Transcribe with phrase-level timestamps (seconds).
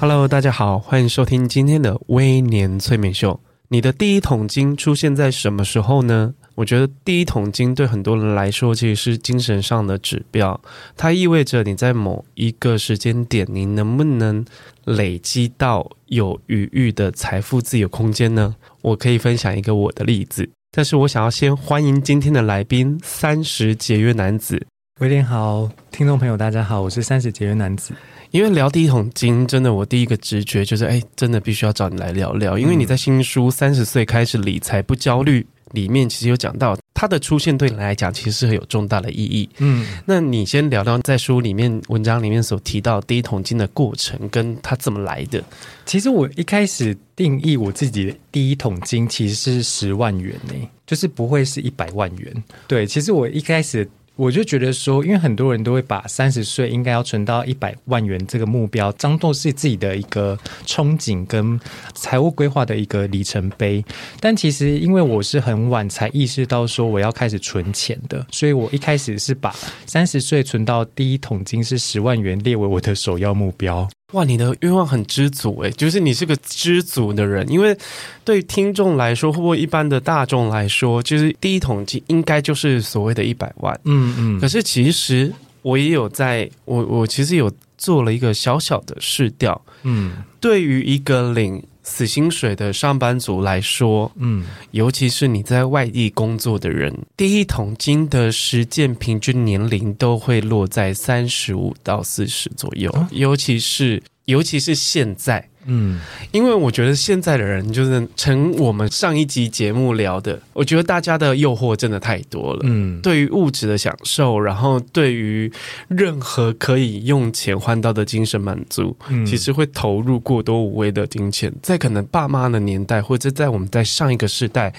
[0.00, 3.38] Hello，大家好，欢迎收听今天的微年催眠秀。
[3.68, 6.32] 你的第一桶金出现在什么时候呢？
[6.54, 10.58] 我觉得第一桶金对很多人来说其实是精神上的指标，
[10.96, 14.42] 它意味着你在某一个时间点，你能不能
[14.86, 18.56] 累积到有余裕的财富自由空间呢？
[18.80, 24.66] 我可以分享一个我的例子，但是我想要先欢迎今天的来宾——三十节约男子。
[25.00, 27.94] 威廉好，听众朋友大家好，我是三十节约男子。
[28.32, 32.58] 因为聊第一桶金，真的，我第一个直觉就是，哎，真的必须要找你来聊聊。
[32.58, 35.40] 因为你在新书《三十岁开始理财不焦虑》
[35.72, 39.48] 里面，其实有讲到它的出现对你来讲，其实是很有重大的意义。
[39.56, 45.42] 嗯，那你先聊聊在书里面文章里面所提到第一桶金的过程，跟它怎么来的。
[45.86, 50.52] 其实我一开始定义我自己的第一桶金，其实是十万元呢，
[50.86, 52.44] 就是不会是一百万元。
[52.66, 53.88] 对，其实我一开始。
[54.20, 61.58] 我就觉得说，因为很多人都会把三十岁应该要存到一百万元这个目标，当做是自己的一个憧憬跟
[61.94, 63.82] 财务规划的一个里程碑。
[64.20, 73.88] 但其实，因为我是很晚才意识到说我要开始存钱的，所以我一开始是把三十岁存到第一桶金是十万元列为我的首要目标。
[74.12, 77.48] 哇，你的愿望很知足诶，就是你是个知足的人。
[77.48, 77.76] 因为
[78.24, 83.78] 对听众来说，或一般的大众来说，就是第一桶金应该就是所谓的一百万。
[83.84, 84.40] 嗯嗯。
[84.40, 89.60] 可是其实我也有在，我我其实有做了一个小小的试调。
[89.82, 105.44] 嗯，对于一个领死薪水的上班族来说，嗯，尤其是你在外地工作的人，第一桶金的实践平均年龄都会落在三十五到四十左右，尤其是尤其是现在。
[105.70, 106.00] 嗯，
[106.32, 112.60] 因为我觉得现在的人就是从我们上一集节目聊的，我觉得大家的诱惑真的太多了。
[112.64, 115.50] 嗯，对于物质的享受，然后对于
[115.88, 121.52] 任何可以用钱换到的精神满足，嗯，其实会投入过多无谓的金钱。
[121.62, 124.72] 在可能爸妈的年代，或者在我们在上一个世代，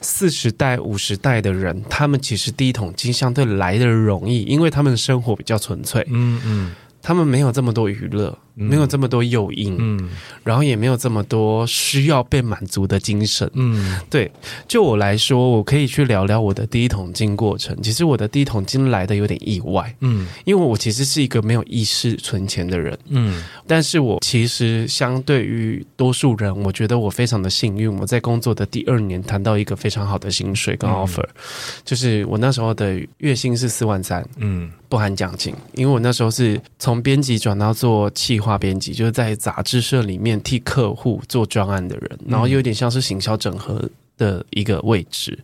[0.00, 6.06] 四十代、五十代的人，他们其实第一桶金相对来的容易，因为他们的生活比较纯粹。
[6.10, 6.72] 嗯嗯。
[7.00, 10.10] 他们没有这么多娱乐，没有这么多诱因，嗯，
[10.42, 14.30] 然后也没有这么多需要被满足的精神，嗯，对。
[14.66, 17.80] 就我来说，我可以去聊聊我的第一桶金过程。
[17.82, 27.88] 其实我的第一桶金来的有点意外，嗯，因为我其实是一个没有意识存钱的人，嗯，但是我其实相对于多数人，我觉得我非常的幸运。
[27.98, 34.70] 我在工作的第二年谈到一个非常好的薪水跟 offer，嗯，就是我那时候的月薪是四万三，嗯。
[34.90, 43.82] 不含奖金，因为我那时候是从编辑转到做企划编辑，就是在杂志社里面替客户做专案的人，然后有点像是行销整合
[44.16, 45.38] 的一个位置，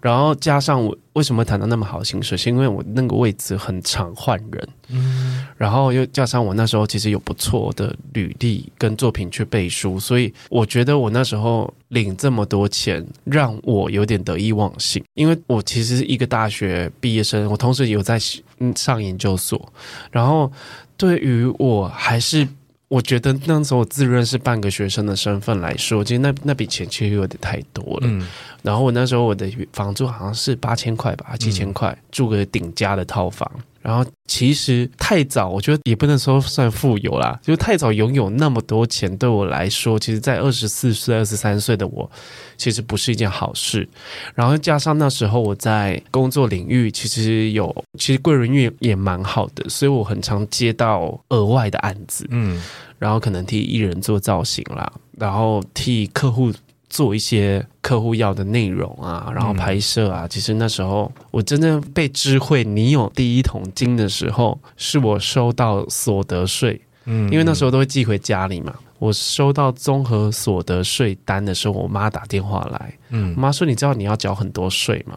[0.00, 18.18] 然后加上我为什么谈到那么好的薪水，是因为我那个位置很常换人，嗯，然后又加上我那时候其实有不错的履历跟作品去背书，所以我觉得我那时候领这么多钱，让我有点得意忘形，因为我其实是一个大学毕业生，我同时有在。
[18.60, 19.72] 嗯，上研究所，
[20.10, 20.50] 然后
[20.98, 22.46] 对于我还是
[22.88, 28.02] 我觉得那时候我自认是半个学生的身份来说，其实那那笔钱其实有点太多了。
[28.02, 28.26] 嗯，
[28.62, 33.50] 然后我那时候我的房租好像是八千块吧，七千块，住个顶家的套房。
[33.80, 42.10] 然后其实太早，我觉得也不能说算富有啦，就太早拥有那么多钱，对我来说，其实，在二十四岁、二十三岁的我，
[42.56, 43.88] 其实不是一件好事。
[44.34, 52.62] 然后加上那时候我在工作领域，其实有其实贵人运也蛮好的，所以我很常接到额外的案子，嗯，
[52.98, 56.52] 然后可能替艺人做造型啦，然后替客户。
[56.88, 60.26] 做一些客户要的内容啊，然后拍摄啊。
[60.28, 68.74] 其实那时候我真正被知会你有第一桶金的时候，是我收到所得税，嗯，因为那时候都会寄回家里嘛。
[68.98, 75.16] 我收到综合所得税单的时候，我妈打电话来，嗯，我妈说：“你知道你要缴很多税吗？”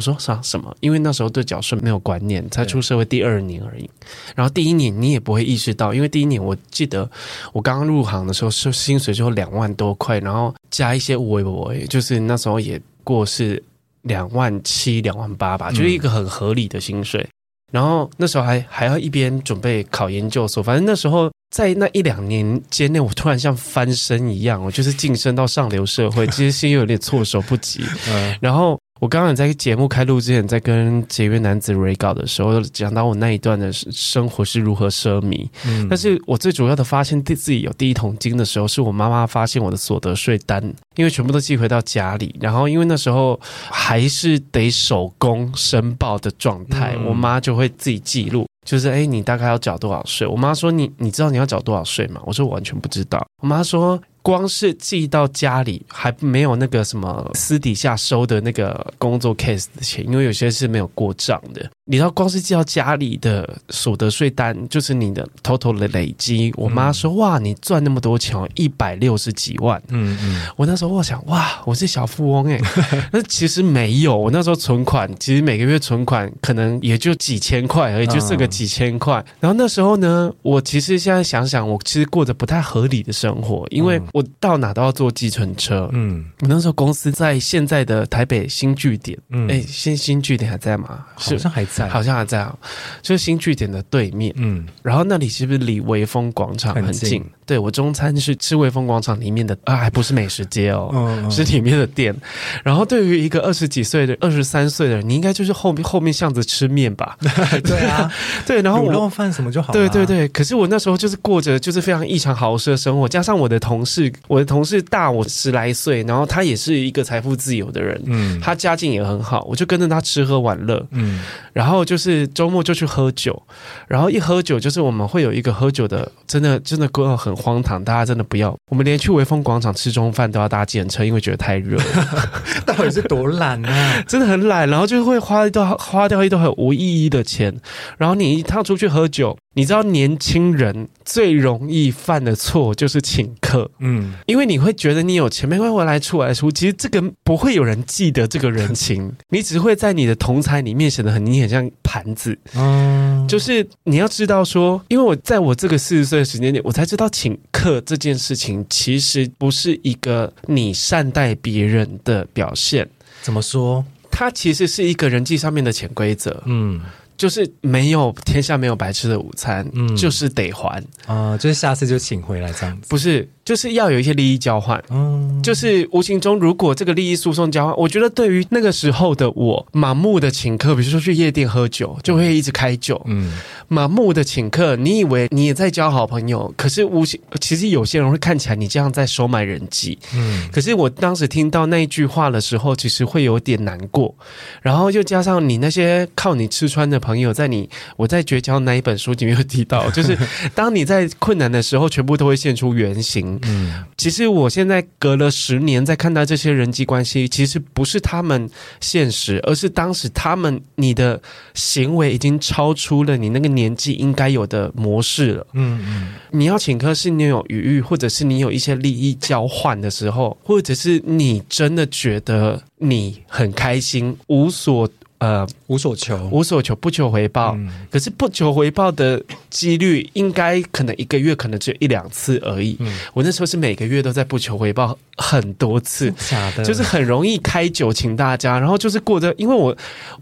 [0.00, 0.74] 我说啥什么？
[0.80, 3.88] 因为那时候对缴税没有观念，才出社会第二年而已。
[4.34, 7.08] 然后第一年你也不会意识到，因为第一年我记得
[7.52, 13.62] 我刚刚入行的时候是薪水就两万多块，然后加一些微博，就是那时候也过是
[14.00, 17.28] 两万七、两万八吧，就是一个很合理的薪水。
[17.70, 27.84] 然后那时候还还要一边准备考研究所，反正那时候在那一两年间内，我突然像翻身一样，我就是晋升到上流社会，其实心有点措手不及。
[28.08, 28.80] 嗯，然后。
[29.00, 35.48] 我刚刚在节目开录之前，在跟节约男子 re 稿的时候，讲到我那一段的生活是如何奢靡。
[35.66, 40.62] 嗯，但是我最主要的发现自己有第一桶金的时候，是我妈妈发现我的所得税单，
[40.96, 50.26] 因为全部都寄回到家里，然后因为那时候还是得手工申报的状态，我妈就会自己记录，就是哎，你大概要缴多少税？
[50.26, 52.20] 我妈说你你知道你要缴多少税吗？
[52.26, 53.26] 我说我完全不知道。
[53.42, 53.98] 我妈说。
[54.22, 61.70] 光是寄到家里还没有那个什么私底下收的那个工作 case 的钱，因为有些是没有过账的。
[61.90, 66.52] 你知道，光是寄到家里的所得税单，就是你的 total 的累积。
[66.56, 72.60] 我妈说：“哇，你赚那么多钱，一百六十几万。”嗯嗯，我那时候我想：“哇，我是小富翁哎。
[73.10, 79.14] ”那其实没有，我那时候存款其实每个月存款可能也就几千块而已，就剩个几千块。
[79.40, 84.00] 然后那时候呢，我其实现在想想，我其实过着不太合理的生活，因为。
[84.12, 85.88] 我到哪都要坐计程车。
[85.92, 89.16] 嗯，我那时候公司在现在的台北新据点。
[89.30, 91.06] 嗯，哎，新新据点还在吗？
[91.14, 92.56] 好像还在，好像还在啊。
[93.00, 94.32] 就是新据点的对面。
[94.36, 97.00] 嗯，然后那里是不是离微风广场很近？
[97.00, 97.24] 很近。
[97.50, 102.14] 对，我中餐是吃微风广场里面的啊，还不是美食街哦，是里面的店。
[102.62, 107.18] 然后对于一个二十几岁的、二十三岁的人，你应该就是后面后面巷子吃面吧？
[107.64, 108.08] 对啊，
[108.46, 108.62] 对。
[108.62, 109.72] 然后卤肉饭什么就好。
[109.72, 110.28] 对对对。
[110.28, 114.12] 可是我那时候就是过着就是非常异常豪奢的生活，加上我的同事。
[114.28, 121.20] 我的同事大我十来岁，然后他也是一个财富自由的人，嗯，他家境也很好，我就跟着他吃喝玩乐，嗯，
[121.52, 123.42] 然后就是周末就去喝酒，
[123.88, 131.78] 然后一喝酒就是我们会有一个喝酒的，真的真的过得很荒唐，大家真的不要，我们连去威风广场吃中饭都要搭计程车，因为觉得太热，
[132.66, 137.54] 到底是多懒啊， 真的很懒，然后就会花一段花掉一段很无意义的钱，
[137.98, 139.36] 然后你一趟出去喝酒。
[139.52, 146.52] 你知道年轻人最容易犯的错就是请客，嗯，因为你会觉得你有钱，没关系，我来出我来出。
[146.52, 162.88] 其实这个不会有人记得这个人情，你只会在你的同才里面显得很你很像盘子，嗯，就是你要知道说，因为我在我这个四十岁的时间点，我才知道请客这件事情其实不是一个你善待别人的表现。
[163.22, 163.84] 怎么说？
[164.10, 166.80] 它其实是一个人际上面的潜规则，嗯。
[167.20, 170.82] 就是没有天下没有白吃的午餐，嗯，就是得还。
[171.04, 173.28] 啊，就是下次就请回来这样子，不是。
[173.42, 183.32] 就是要有一些利益交换，嗯，就是无形中，如果这个利益输送交换，我觉得对于那个时候的我，盲目的请客，比如说去夜店喝酒，就会一直开酒，嗯，
[183.68, 194.14] 盲目的请客，你以为你也在交好朋友，可是无形，其实有些人会看起来你这样在收买人际，嗯，可是我当时听到那一句话的时候，其实会有点难过，
[194.62, 200.16] 然后又加上你那些靠你吃穿的朋友，在你我在绝交那一本书里面有提到， 就是
[200.54, 203.38] 当你在困难的时候，全部都会现出原形。
[203.42, 208.48] 嗯，其实我现在隔了十年再看到这些人际关系，其实不是他们
[208.80, 211.20] 现实，而是当时他们你的
[211.54, 215.46] 行为已经超出了你那个年纪应该有的模式了。
[215.52, 224.88] 嗯嗯，你要请客是你有余裕，或者是你有一些利益交换的时候，或者是你真的觉得你很开心，无所。
[225.20, 227.54] 呃，无所求，无所求，不求回报。
[227.54, 232.74] 嗯、可是不求回报的几率，应该可能一个月可能只有一两次而已。
[232.80, 239.76] 嗯、我那时候是每个月都在不求回报很多次，假的，就是很容易开酒请大家，然后就是过着，因为我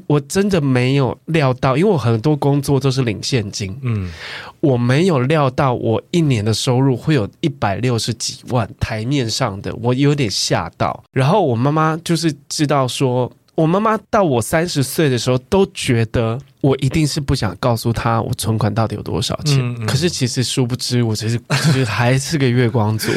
[0.08, 4.12] 我真的没有料到，因为我很多工作都是领现金，嗯，
[4.58, 11.04] 我没有料到我一年的收入会有一百六十几万台面上的，我有点吓到。
[11.12, 13.30] 然后我妈妈就是知道说。
[13.58, 19.58] 我妈妈到我三十岁的时候，都觉得我一定是不想告诉她我存款到底有多少钱。
[19.58, 23.10] 嗯嗯、可是其实殊不知，我其实其实还是个月光族。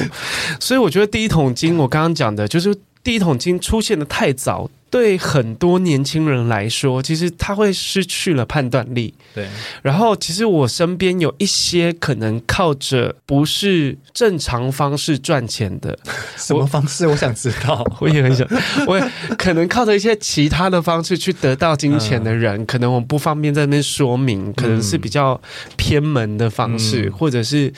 [0.60, 4.68] 所以我觉得第一桶金，我刚刚讲的就是第一桶金出现的太早。
[4.92, 9.14] 对很多年轻人来说，其实他会失去了判断力。
[9.34, 9.48] 对，
[9.82, 15.98] 然后其实我身边有一些可能靠着不是正常方式赚钱的，
[16.36, 17.08] 什么方式？
[17.08, 18.46] 我想知道， 我也很想，
[18.86, 25.40] 我也可能靠着一些其他的方式去得到金钱的人，嗯、可能我不方便在那边说明，可能是比较
[25.78, 27.72] 偏门的方式，嗯、或者是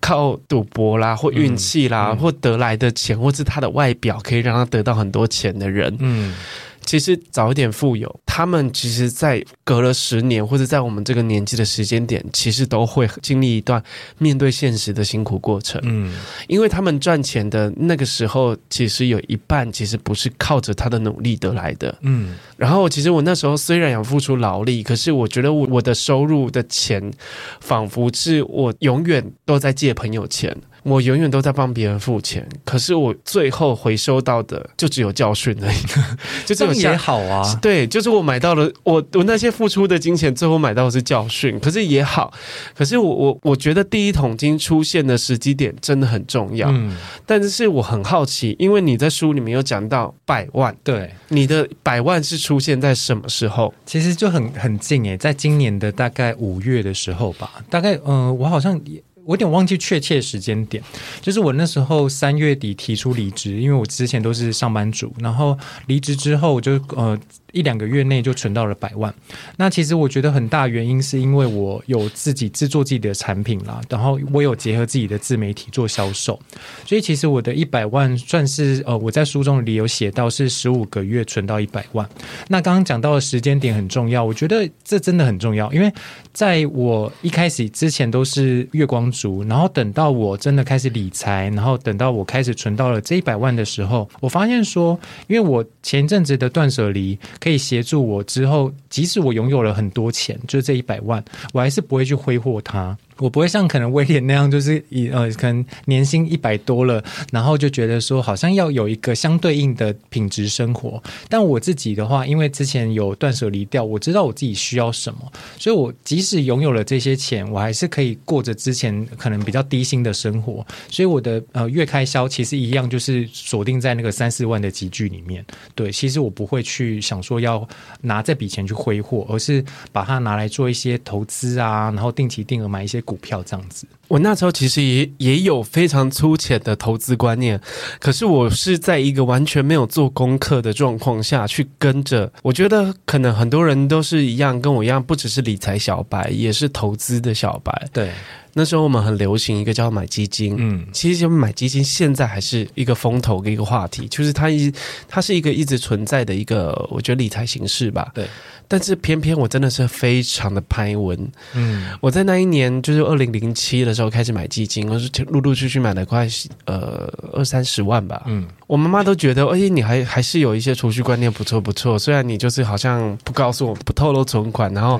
[0.00, 6.34] 靠赌博啦，或运气啦，或得来的钱，或是他的外表可以让他得到很多钱的人，嗯。
[6.84, 13.82] 其实早一点富有，他们其实，在隔了十年或者在我们这个年纪的时间点，其实都会经历一段
[14.18, 15.80] 面对现实的辛苦过程。
[15.84, 16.14] 嗯，
[16.46, 21.96] 因为他们赚钱的那个时候，其实有一半其实不是靠着他的努力得来的。
[22.02, 27.12] 嗯，然后其实我那时候虽然有付出劳力，可是我觉得我我的收入的钱，
[27.60, 30.54] 仿佛是我永远都在借朋友钱。
[30.84, 35.76] 我永远都在帮别人付钱，可是我最后回收到的就只有教训而已。
[36.44, 42.32] 就这也好啊，对，就是我买到了我我那些付出的金钱，最后买到的是教训，可是也好。
[42.74, 46.68] 可是我我我觉得第一桶金出现的时机点真的很重要。
[46.70, 53.72] 嗯，但是我很好奇，因为你在书里面有讲到百万，对，你的百万是出现在什么时候？
[53.86, 59.02] 其实就很很近诶，在今年的大概五月的时候吧，大概嗯、呃，我好像也。
[59.24, 60.82] 我有点忘记确切时间点，
[61.20, 67.18] 就是我那时候三月底提出离职，因为我之前都是上班族，然后离职之后我就呃。
[67.54, 69.14] 一两个月内就存到了百万，
[69.56, 76.38] 那其实我觉得很大原因是因为我有自己制作自己的产品啦，然后我有结合自己的自媒体做销售，
[76.84, 82.06] 所以其实我的一百万算是呃我在书中里有写到是十五个月存到一百万。
[82.48, 85.92] 那刚刚讲到的时间点很重要，我觉得这真的很重要，因为
[86.32, 97.16] 在我一开始之前都是月光族，然后等到我真的开始理财，然后等到我开始存到了这一百万的时候，我发现说，因为我前阵子的断舍离。
[97.44, 101.22] 可以协助我之后，即使我拥有了很多钱，就是这一百万，
[101.52, 102.96] 我还是不会去挥霍它。
[103.18, 111.00] 我不会像可能威廉那样，就是以呃，可能年薪一百多了，然后就觉得说好像要有一个相对应的品质生活。
[111.28, 120.66] 但我自己的话，因为之前有断舍离掉，我知道我自己需要什么，所以我即使拥有了这些钱，我还是可以过着之前可能比较低薪的生活。
[120.88, 125.44] 所以我的呃月开销其实一样，就是锁定在那个三四万的集聚里面。
[125.76, 127.66] 对，其实我不会去想说要
[128.00, 133.03] 拿这笔钱去挥霍，而是把它拿来做一些投资啊，然后定期定额买一些。
[133.04, 137.60] 股票这样子，我那时候其实也也有非常粗浅的投资观念，
[138.00, 142.32] 可是我是在一个完全没有做功课的状况下去跟着。
[142.42, 147.88] 我觉得可能很多人都是一样，跟我一样，不只是理财小白，也是投资的小白。
[147.92, 148.10] 对，
[148.54, 154.72] 那时候我们很流行一个叫买基金，嗯，其实买基金现在还是一个风头的一个话题，就是它一
[155.08, 158.10] 它是一个一直存在的一个，我觉得理财形式吧。
[158.14, 158.26] 对。
[158.66, 166.26] 但是偏偏我真的是非常的拍文，嗯，我在那一年就是二零零七的时候开始买基金，我是陆陆续续买了快
[166.64, 174.98] 呃二三十万吧，嗯，我妈妈都觉得，哎，你还还是有一些储蓄观念不错不错，虽然你就是好像不告诉我不透露存款，然后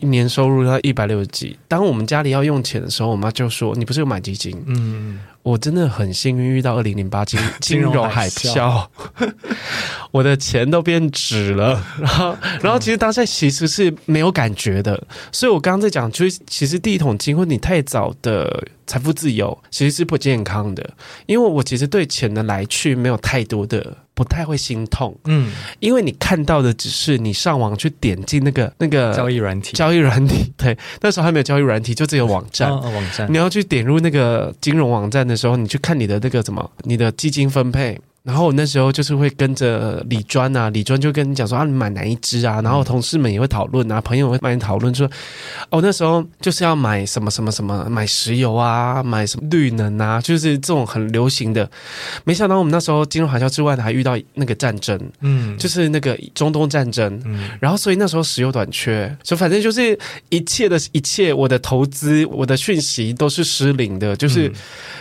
[0.00, 5.20] 一年收入要一百六十几，当我们家里要用钱的时候，我妈就说你不是有买基金，嗯。
[5.44, 8.86] 我真的很幸运遇到二零零八金 金融海啸，
[10.10, 11.82] 我的钱都变纸了。
[11.98, 15.02] 然后，然后其实当下其实是没有感觉的。
[15.32, 20.90] 所以我刚刚在讲，就是其实第一桶金或你太早的财富自由，其实是不健康的。
[21.24, 23.96] 因为我其实对钱的来去没有太多的。
[24.18, 37.96] 不太会心痛，嗯，因为你看到的只是你上网去点进那个那个交易软体，交易软体， 对，那时候还没有交易软体，就只有网站，哦，网站，你要去点入那个金融网站的时候，你去看你的那个什么，你的基金分配。
[38.28, 42.60] 然后我那时候就是会跟着李专啊，李专就跟你讲说啊，你买哪一支啊？
[42.60, 45.10] 然后同事们也会讨论啊，朋友会帮你讨论说，
[45.70, 51.66] 哦，那时候就是要买什么什么什么，买石油啊，买什么绿能啊，就是这种很流行的。
[52.24, 64.52] 没想到我们那时候金融海啸之外，还遇到那个战争，嗯，就是那个中东战争，嗯，然后所以那时候石油短缺，所以反正就是一切的一切，我的投资，我的讯息都是失灵的，就是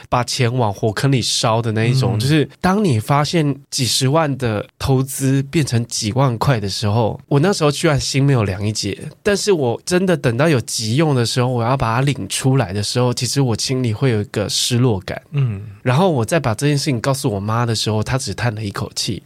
[0.07, 3.16] 把钱往火坑里烧的那一种，就是当你发。
[3.17, 8.95] 发现几十万的投资变成几万块的时候，我那时候居然心没有凉一截。
[9.23, 15.19] 但是我真的等到有急用的时候，我要把它领出来的时候，其实我心里会有一个失落感。
[15.31, 19.23] 嗯，然后我再把这件事情告诉我妈的时候，她只叹了一口气，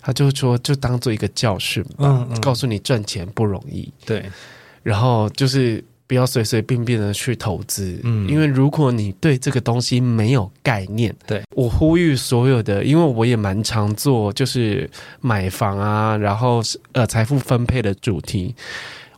[0.00, 4.24] 她就说：“就当做一个教训吧，嗯嗯，告诉你赚钱不容易。”对，
[4.82, 5.84] 然后就是。
[6.06, 14.88] 不要随随便便的去投资，嗯，因为如果你对这个东西没有概念，对，我呼吁所有的，因为我也蛮常做，就是
[15.20, 16.60] 买房啊，然后
[16.92, 18.54] 呃财富分配的主题，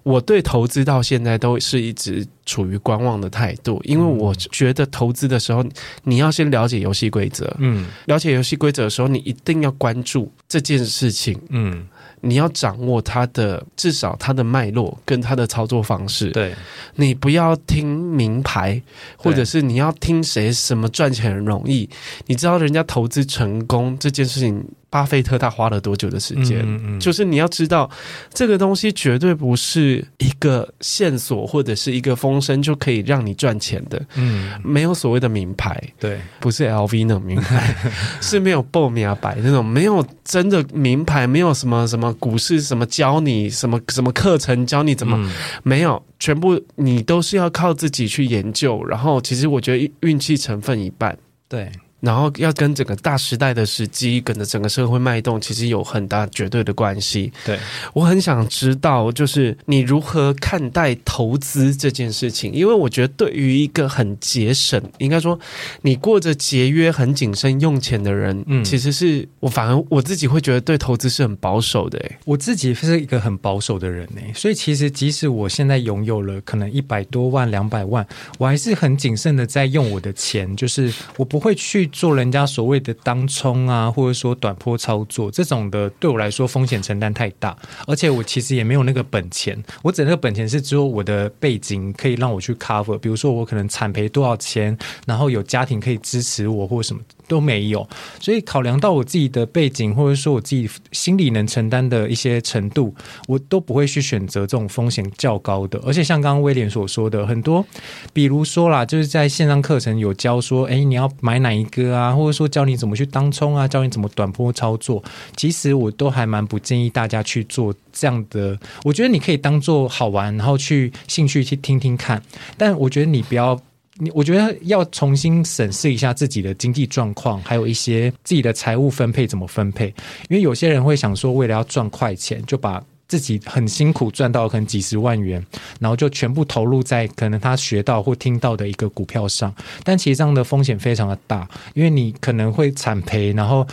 [0.04, 5.64] 我对投资到现在都是一直处于观望的态度，因为我觉得投资的时候，
[6.04, 11.88] 你要先了解游戏规则，嗯，了解游戏规则的时候，你一定要关注这件事情，嗯。
[12.26, 16.30] 你要掌握它的至少它的脉络跟它的操作方式。
[16.30, 16.54] 对，
[16.96, 18.80] 你不要听名牌，
[19.16, 21.88] 或者是你要听谁什么赚钱很容易。
[22.26, 24.62] 你知道人家投资成功这件事情，
[24.96, 26.60] 巴菲特他花了多久的时间？
[26.62, 27.90] 嗯嗯，就是你要知道，
[28.32, 34.02] 这个东西绝对不是一个线索或者是一个风声就可以让你赚钱的。
[34.14, 37.76] 嗯，没有所谓的名牌，对，不是 LV 那种名牌，
[38.22, 45.30] 是没有爆米白那种，没有真的名牌，没有什么什么股市什么教你什么什么课程教你怎么、嗯、
[45.62, 48.82] 没有，全部你都是要靠自己去研究。
[48.86, 51.14] 然后，其实我觉得运气成分一半，
[51.50, 51.70] 对。
[52.00, 57.32] 然后要跟整个大时代的时机，跟着整个社会脉动，其实有很大绝对的关系。
[57.44, 57.58] 对，
[57.94, 62.52] 我很想知道，就是你如何看待投资这件事情？
[62.52, 65.38] 因为我觉得，对于一个很节省，应该说
[65.80, 71.98] 你过着节约、很谨慎用钱的人，嗯，其实是我反而我自己会觉得对投资是很保守的。
[72.00, 78.06] 哎，我自己是一个很保守的人呢，所以其实即使我现在拥有了可能一百多万、两百万，
[78.38, 81.85] 我还是很谨慎的在用我的钱，就是我不会去。
[81.86, 89.62] 做人家所谓的当冲啊，或者说短波操作这种的，对我来说风险承担太大，而且我其实也没有那个本钱。
[89.82, 94.76] 我整个本钱是只有我的背景可以让我去 cover，比如说我可能产赔多少钱，
[95.06, 97.02] 然后有家庭可以支持我或什么。
[97.28, 97.86] 都没有，
[98.20, 102.94] 所以考量到我自己的背景，或者说我自己心理能承担的一些程度，
[103.28, 105.80] 我都不会去选择这种风险较高的。
[105.84, 107.64] 而且像刚刚威廉所说的，很多，
[108.12, 115.02] 比如说啦，就是在线上课程有教说，哎，你要买哪一个啊，或者说教你怎么去当冲啊，教你怎么短波操作，
[115.36, 118.58] 其实我都还蛮不建议大家去做这样的。
[118.84, 122.22] 我觉得你可以当做好玩，然后去兴趣去听听看，
[122.56, 123.60] 但我觉得你不要。
[123.98, 129.86] 你我觉得要重新审视一下自己的经济状况，还有一些自己的财务分配怎么分配。
[130.28, 135.44] 因为有些人会想说，为了要赚快钱，就把自己很辛苦赚到可能几十万元，
[135.80, 139.54] 然后就全部投入在可能他学到或听到的一个股票上。
[139.82, 143.66] 但其实这样的风险非常的大，因为你可能会惨赔，然后。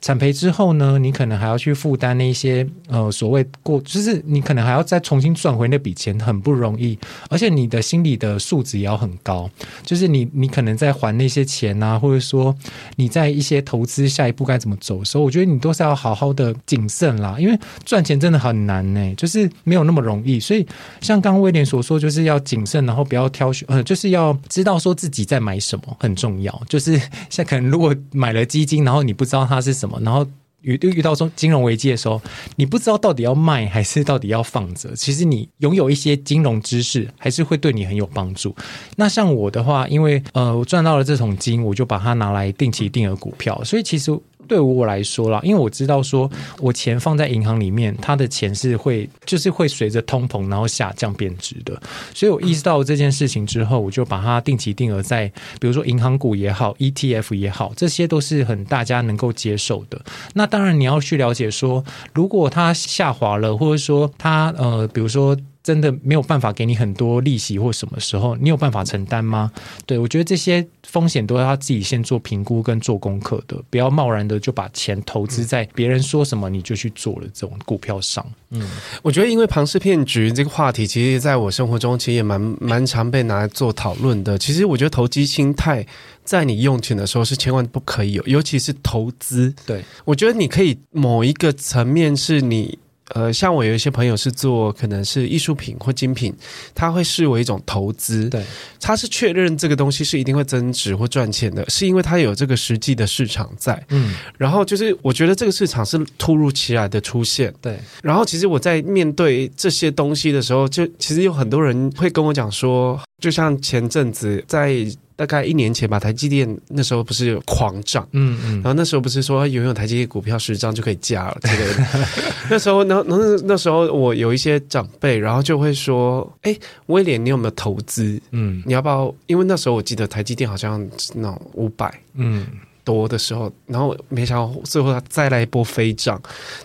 [0.00, 6.96] 产赔之后呢，你可能还要去负担那些呃所谓过，就是你可能还要再重新赚回那笔钱，很不容易。
[7.28, 9.50] 而且你的心理的素质也要很高，
[9.82, 12.54] 就是你你可能在还那些钱啊，或者说
[12.94, 20.38] 你在一些投资下一步该怎么走的时候，我觉得你都是要好好的谨慎啦，因为赚钱真的很难呢，就是没有那么容易。
[20.38, 20.64] 所以
[21.00, 26.62] 像刚刚威廉所说，就是要谨慎，然后不要挑选，呃，就是要知道说自己在买什么很重要。
[26.68, 29.87] 就是像可能如果买了基金，然后你不知道它是什。
[30.02, 30.26] 然后
[30.62, 32.20] 遇遇到说金融危机的时候，
[32.56, 34.94] 你不知道到底要卖还是到底要放着。
[34.94, 38.54] 其实你拥有一些金融知识，还是会对你很有帮助。
[38.96, 44.18] 那像我的话，因为呃我赚到了这桶金，我就把它拿来定期定额股票，所以其实。
[44.48, 51.80] 对我来说啦，因为我知道说，我钱放在银行里面，它的钱是会就是会随着通膨然后下降贬值的，
[52.14, 55.30] 所以我意识到这件事情之后，我就把它定期定额在，
[55.60, 60.00] 比如说银行股也好，ETF 也好，这些都是很大家能够接受的。
[60.32, 61.84] 那当然你要去了解说，
[62.14, 65.36] 如果它下滑了，或者说它呃，比如说。
[65.68, 69.52] 真的没有办法给你很多利息或什么时候，你有办法承担吗？
[69.84, 78.24] 对，我觉得这些风险都要他自己先做评估跟做功课的，不要贸然的就把钱投资在别人说什么你就去做了这种股票上。
[78.48, 78.66] 嗯，
[79.02, 84.38] 我觉得因为庞氏骗局这个话题，其实在我生活中其实也蛮蛮常被拿来做讨论的。
[84.38, 85.86] 其实我觉得投机心态
[86.24, 89.54] 在你用钱的时候是千万不可以有，尤其是投资。
[89.66, 92.78] 对，我觉得你可以某一个层面是你。
[93.14, 96.34] 呃，像我有一些朋友是做可能是艺术品或精品，
[96.74, 98.28] 他会视为一种投资。
[98.28, 98.44] 对，
[98.80, 103.82] 他是确认这个东西是一定会增值或赚钱的，是因为他有这个实际的市场在。
[103.88, 107.52] 嗯，然后就是我觉得这个市场是突如其来的出现。
[107.60, 114.86] 对，然后其实我在面对这些东西的时候，就其实有很多人会跟我讲说，就像前阵子在。
[115.18, 122.08] 大概一年前吧，台积电那时候不是狂涨，嗯嗯，然后那时候不是说拥有台积电股票十张就可以加了之类的。
[122.48, 128.20] 那时候，那那那时候我有一些长辈，然后就会说：“哎，威廉，你有没有投资？
[128.30, 129.12] 嗯，你要不要？
[129.26, 132.46] 因为那时候我记得台积电好像那种五百，嗯。”
[132.88, 136.18] 多的时候，然后没想到最后他再来一波飞涨，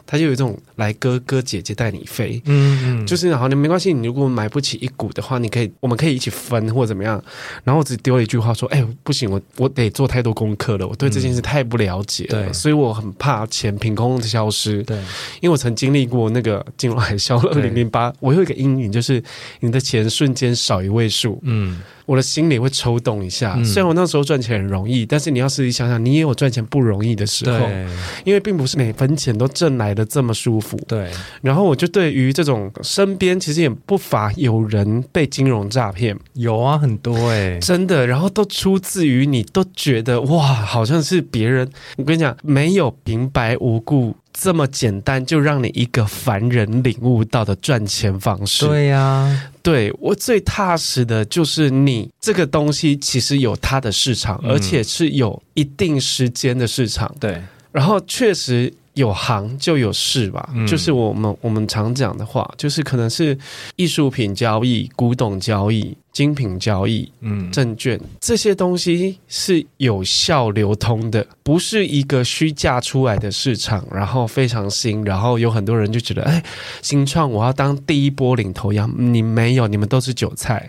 [0.05, 7.21] 他就有一种来哥哥姐姐带你飞，嗯嗯，就是然后你没关系，你如果买不起一股的话，你可以我们可以一起分或者怎么样。
[7.65, 14.95] 然后我只丢了一句话说：“哎，不行，我我得做太多功课了，我对这件事太不了解了，对，所以我很怕钱凭空的消失。”对，
[15.41, 19.21] 因为我曾经历过那个金融海啸二零零八，我有一个阴影，就是
[19.59, 23.61] 你的钱瞬间少一位数，嗯，我的心里会抽动一下。
[23.65, 26.12] 虽然我那时候赚钱很容易，但是你要自己想想你。
[26.13, 27.87] 你也有赚钱不容易的时候，对，
[28.23, 30.77] 因为并不是每分钱都挣来的这么舒服。
[30.87, 31.09] 对，
[31.41, 41.67] 然后我就对于这种身边其实也不乏有人被金融诈骗，有啊，很多哎、欸，真的，然后都出自于你都觉得哇，好像是别人。
[41.97, 44.15] 我跟你讲，没有平白无故。
[44.33, 57.39] 这么简单就让你一个凡人领悟到的赚钱方式，对呀、啊，对我最踏实的就是你这个东西其实有它的市场，嗯、而且是有一定时间的市场，对，
[57.71, 63.37] 然后确实有行就有市吧，嗯、就是我们我们常讲的话，就是可能是
[63.75, 65.95] 艺术品交易、古董交易。
[66.13, 76.43] 精品交易、嗯，证券这些东西是有效流通的，不是一个虚假出来的市场，然后非常新，然后有很多人就觉得，哎，
[76.83, 80.67] 新创我要当第一波领头羊，你没有，你们都是韭菜。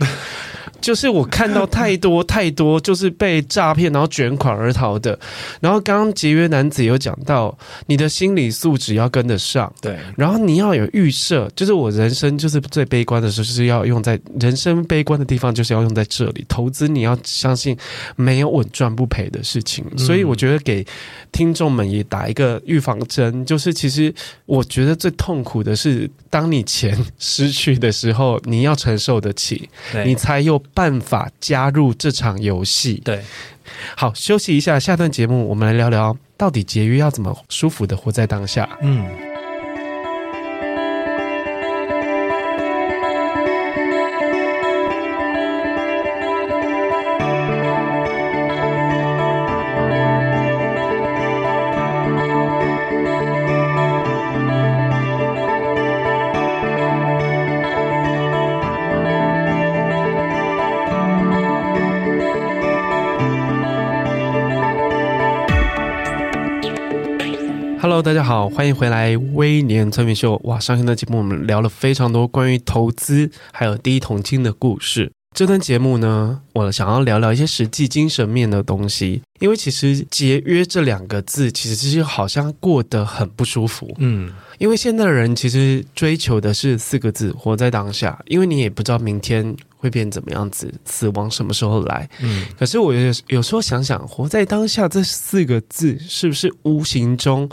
[0.84, 5.18] 就是我看到太多太多，就是被诈骗然后卷款而逃的。
[5.58, 9.96] 然后刚刚节约男子有讲到，你的心理素质要跟得上，对。
[10.14, 16.44] 然后你要有预设，就是我人生就是最悲观的时候，就是要用在人生悲观的地方，就是要用在这里。
[16.46, 17.74] 投资你要相信
[18.14, 19.82] 没有稳赚不赔的事情。
[19.96, 20.86] 所以我觉得给
[21.32, 29.66] 听众们也打一个预防针，就是其实我觉得最痛苦的是，当你钱失去的时候，你要承受得起，
[30.04, 30.62] 你才有。
[30.74, 33.00] 办法加入这场游戏。
[33.04, 33.22] 对，
[33.96, 38.68] 好，休息一下，下段节目我们来聊聊，到底节约要怎么舒服的活在当下。
[38.82, 39.33] 嗯。
[67.84, 70.40] Hello，大家好，欢迎回来微年催眠秀。
[70.44, 75.12] 哇，上期的节目我们聊了非常多关于投资还有第一桶金的故事。
[75.36, 83.94] 这段节目呢，我想要聊聊一些实际精神面的东西，因为其实节约这两个字，其实是好像过得很不舒服。
[83.98, 88.18] 嗯，因为现在的人其实追求的是四个字：活在当下。
[88.24, 89.54] 因为你也不知道明天。
[89.84, 90.72] 会变怎么样子？
[90.86, 92.08] 死亡什么时候来？
[92.22, 97.46] 嗯，可是我有有时候想想，“活在当下”这四个字，是不是无形中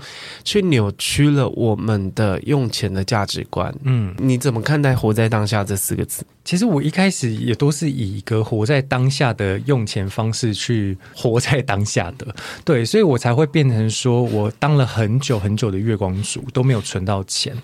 [0.46, 3.76] 去扭曲了我们的用钱的价值观？
[3.84, 6.24] 嗯，你怎么看待“活在当下”这四个字？
[6.46, 17.56] 其实我一开始也都是以一个活在当下的用钱方式去活在当下的， 对，所以我才会变成说我当了很久很久的月光族，都没有存到钱。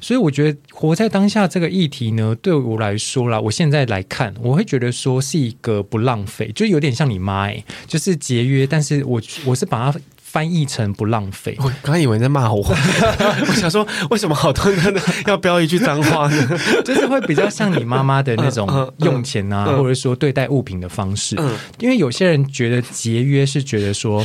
[0.00, 11.56] 所以我觉得活在当下这个议题呢，对我来说啦，我现在来看，我会觉得说是一个不浪费，就有点像你妈欸，就是节约，但是我我是把它翻译成不浪费。
[11.60, 14.94] 我刚以为你在骂我， 我想说为什么好多人
[15.26, 16.58] 要标一句脏话呢？
[16.84, 21.36] 就是会比较像你妈妈的那种用钱啊，或者说对待物品的方式，
[21.78, 24.24] 因为有些人觉得节约是觉得说。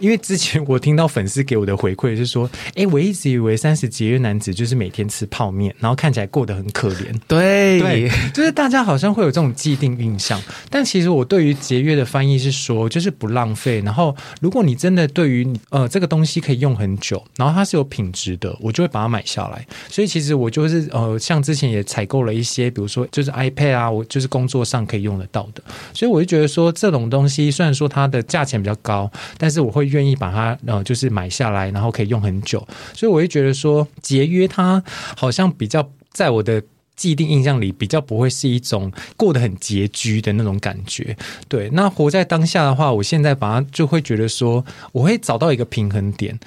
[0.00, 7.14] 因为之前我听到粉丝给我的回馈是说， 哎，我一直以为三十节约男子就是每天吃泡面，然后看起来过得很可怜。
[7.28, 10.40] 对，对，就是大家好像会有这种既定印象。
[10.70, 13.80] 但其实我对于节约的翻译是说，就是不浪费。
[13.82, 19.66] 然后，如果你真的对于呃这个东西可以用很久，然后它是有品质的，我就会把它买下来。
[19.88, 25.62] 所以其实我就是呃，像之前也采购了一些，比如说就是 iPad 啊，我就是工作上可以用得到的。
[25.92, 29.89] 所以我就觉得说，这种东西虽然说它的价钱比较高，但是我会。
[29.90, 34.82] 愿意把它呃，就是买下来，然后可以用很久，所以我会觉得说节约它
[35.16, 36.62] 好像比较在我的
[36.96, 41.16] 既定印象里比较不会是一种过得很拮据的那种感觉。
[41.48, 46.38] 对，那活在当下的话，我现在反而就会觉得说，我会找到一个平衡点。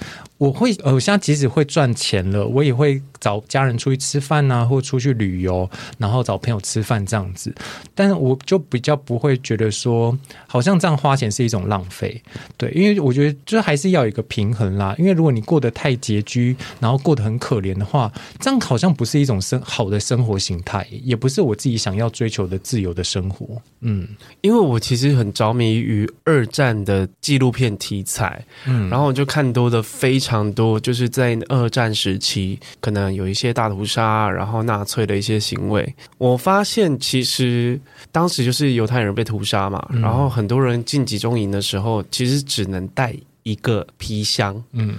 [0.44, 3.00] 我会呃，我现在即使会赚钱了，我也会。
[3.20, 7.54] 找家人出去吃饭啊，或出去旅游，然后找朋友吃饭这样子，
[7.94, 10.14] 但是我就比较不会觉得说，
[10.46, 12.22] 好像这样花钱是一种浪费，
[12.58, 14.94] 对，因为我觉得就还是要有一个平衡啦。
[14.98, 23.62] 因为如果你过得太拮据，然后过得很可怜的话，这样好像不是一种生好的生活形态，也不是我自己想要追求的自由的生活。
[23.80, 24.06] 嗯，
[24.42, 33.04] 因为我其实很着迷于二战的纪录片题材，嗯，然后我就看多的非常多，就是在二战时期可能。
[33.14, 37.78] 有一些大屠杀，然后纳粹的一些行为，我发现其实
[38.10, 44.96] 当时就是犹太人被屠杀嘛，嗯、然后很多人进集中营的时候，其实只能带一个皮箱，嗯，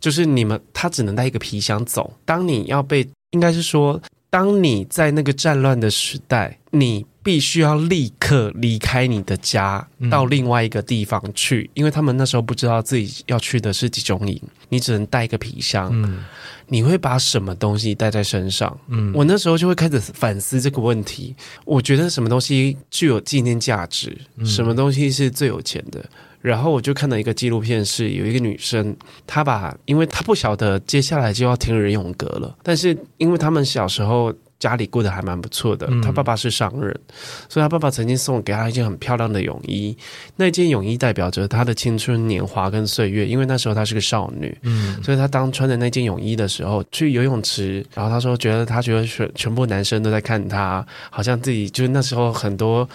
[0.00, 2.12] 就是你们他只能带一个皮箱走。
[2.24, 7.06] 当你要被，应该是说，当你在那个战乱的时代，你。
[7.26, 15.90] 必须要立刻离开你的家，到另外一个地方去，因为他们那时候不知道自己要去的是集中营，你只能带一个皮箱。
[15.92, 16.22] 嗯，
[16.68, 18.78] 你会把什么东西带在身上？
[18.86, 21.34] 嗯，我那时候就会开始反思这个问题。
[21.64, 24.16] 我觉得什么东西具有纪念价值？
[24.44, 26.08] 什么东西是最有钱的？
[26.40, 34.32] 然后我就看到一个纪录片，是有一个女生，她把，因为她不晓得接下来就要听人永隔了，但是因为他们小时候。
[34.58, 37.14] 家里过得还蛮不错的，他爸爸是商人，嗯、
[37.48, 39.96] 所以他爸爸曾经送给他一件很漂亮的泳衣。
[40.36, 52.88] 那件泳衣代表着他的青春年华跟岁月，因为那时候她是个少女，嗯，所以她当穿着那件泳衣的时候去游泳池，然后她说觉得她觉得全全部男生都在看她，好像自己就是那时候很多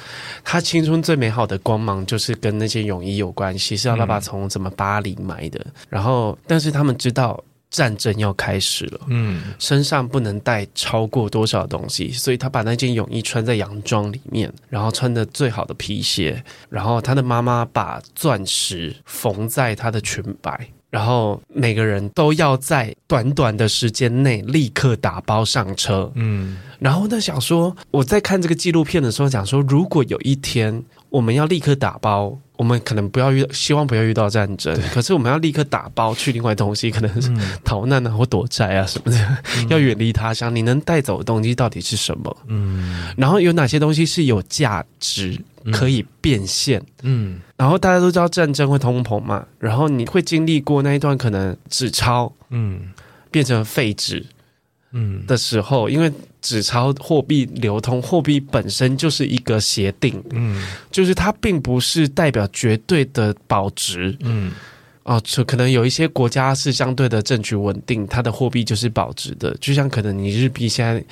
[0.44, 7.44] 她青春最美好的光芒就是跟那件泳衣有关系，是他爸爸从什么巴黎买的，嗯、然后但是他们知道。
[7.72, 32.36] 战争要开始了，嗯，身上不能带超过多少东西，所以他把那件泳衣穿在洋装里面，然后穿的最好的皮鞋，然后他的妈妈把钻石缝在他的裙摆，然后每个人都要在短短的时间内立刻打包上车，嗯，然后呢，想说我在看这个纪录片的时候，讲说如果有一天我们要立刻打包。
[32.58, 34.72] 我们可能不要遇，希望不要遇到战争。
[34.76, 40.56] 对可是我们要立刻打包去另外东西，可能是逃难啊，或躲债啊什么的，嗯、要远离他乡。
[40.56, 42.38] 你能带走的东西到底是什么？
[42.46, 45.36] 嗯，然后有哪些东西是有价值
[45.72, 46.80] 可以变现？
[47.02, 52.92] 嗯，然后大家都知道战争会通膨嘛，然后你会经历过那一段可能纸钞，嗯，
[53.32, 54.24] 变成废纸。
[54.92, 64.52] 嗯，的时候，因为纸钞货币流通，货币本身就是一个协定，嗯，就是它并不是代表绝对的保值，嗯，
[65.04, 71.04] 哦，就可能有一些国家是相对的政局稳定，它的货币就是保值的，就像可能你日币现在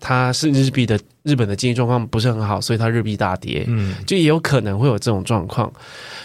[0.00, 0.98] 它是日币的。
[1.22, 5.70] 日本的经济状况不是很好，所以它日币大跌，嗯，就也有可能会有这种状况。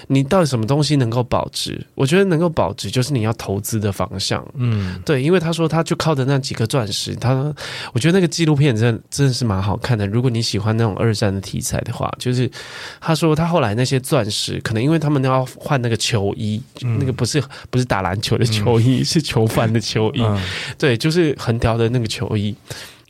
[0.07, 1.81] 你到底什么东西能够保值？
[1.95, 7.55] 我觉得能够保值就是你要投资的方向，嗯，对，因为他说他就靠着那几颗钻石，他说
[7.93, 10.05] 我觉得那个纪录片真的真的是蛮好看的。
[10.05, 12.51] 如果你喜欢那种二战的题材的话，就是
[12.99, 20.41] 他说他后来那些钻石，可能因为他们都要换那个球衣，嗯、那个不是不是打篮球的球衣，嗯、是囚犯的球衣，嗯、
[20.77, 22.53] 对，就是横条的那个球衣。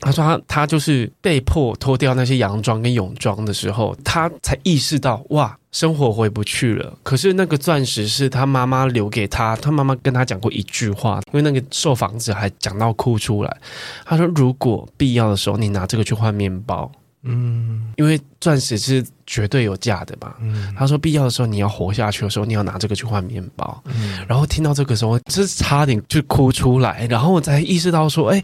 [0.04, 6.94] 他说他他就是被迫脱掉那些洋装跟泳装的时候，他才意识到哇，生活回不去了。
[7.04, 13.58] 可是那个钻石是他妈妈留给他，他妈妈跟他讲过一句话，因为那个售房子还讲到哭出来。
[14.06, 16.92] 他说，如果必要的时候，你拿这个去换面包。
[17.24, 20.36] 嗯，因为钻石是绝对有价的嘛。
[20.42, 23.82] 嗯，他说必要的时候你要活下去的时候，你要拿这个去换面包。
[23.86, 27.08] 嗯，然后听到这个时候，就是差点就哭出来。
[27.10, 28.44] 然后我才意识到说，哎，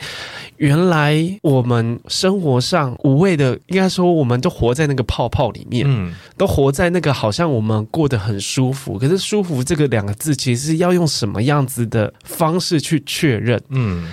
[0.57, 8.97] 原来我们生活上无谓的，应该说我们都活在那个泡泡里面，嗯，都活在那个好像我们过得很舒服。
[8.97, 13.61] 可是舒服这个两个字，其实是要用什么样子的方式去确认？
[13.69, 14.09] 嗯。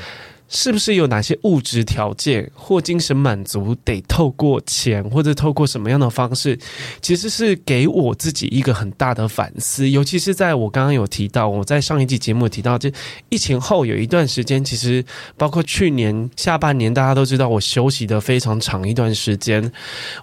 [0.48, 6.56] 是不是有哪些物质条件或精神满足得透过钱或者透过什么样的方式？
[7.02, 9.90] 其实是给我自己一个很大的反思。
[9.90, 12.88] 尤其是在我刚刚有提到，我在上一季节目提到，就
[13.28, 15.04] 疫情后有一段时间，其实
[15.36, 19.72] 包括去年下半年，大家都知道我休息的非常长一段时间。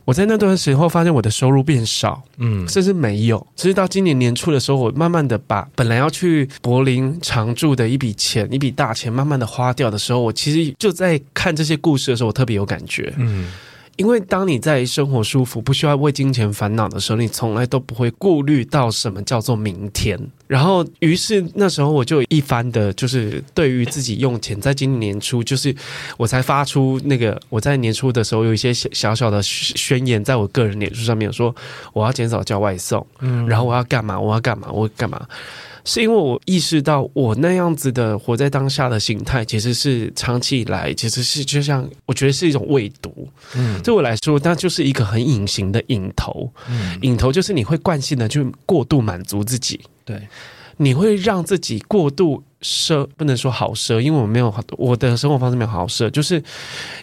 [0.05, 3.45] 我在那段时候发现我的收入变少，嗯，甚至没有。
[3.57, 10.12] 直到今年年初的时候，我慢慢的把本来要去柏林常住的一笔钱，一笔大钱，慢慢的花掉的时候。
[10.19, 13.13] 我其实就在看这些故事的时候，我特别有感觉。
[13.17, 13.51] 嗯，
[13.97, 20.19] 因为当你在生活舒服、不需要为金钱烦恼的时候，你从来都不会顾虑到什么叫做明天。
[20.53, 25.75] 然后，于是那时候我就一番的，就是对于自己用钱，在今年年初，就是
[26.15, 31.55] 我才发出那个我在年初的时候有一些小小的宣言，在我个人脸书上面有说
[31.91, 34.19] 我要减少叫外送，嗯，然后我要干嘛？
[34.19, 34.71] 我要干嘛？
[34.71, 35.27] 我要干嘛？
[35.85, 43.27] 是因为我意识到，我那样子的活在当下的心态，其实是长期以来，其实是就像我觉得是一种未毒。
[43.55, 46.49] 嗯，对我来说，那就是一个很隐形的瘾头。
[46.69, 49.79] 嗯，瘾头就是你会惯性的去过度满足自己。
[50.05, 50.27] 对，
[50.77, 56.41] 你会让自己过度奢，不能说好奢，因为我没有我的生活方式没有好奢，就是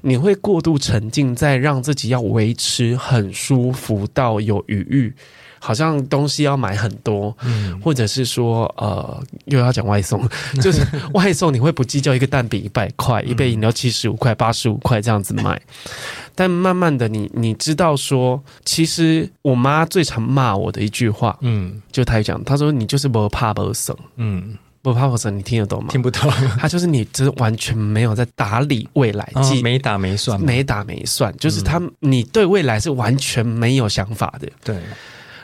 [0.02, 5.14] 你会过度沉浸在让自己要维持很舒服到有余裕。
[5.62, 10.26] 好像东西要买很多，嗯，或者是说，呃，又要讲外送，
[10.62, 10.80] 就是
[11.12, 15.60] 外送你会不计较一个蛋饼一百块，一杯饮料七十五块、八十五块这样子买，
[16.34, 24.56] 但慢慢的你你知道说，其实我妈最常骂我的一句话，嗯，就她讲，她说你就是不怕不省，嗯。
[24.82, 25.88] 不怕死，你听得懂吗？
[25.90, 26.30] 听不懂。
[26.58, 29.30] 他就是你，就是完全没有在打理未来，
[29.62, 34.48] 没打没算，没打没算，就是他，你对未来是完全没有想法的。
[34.64, 34.76] 对。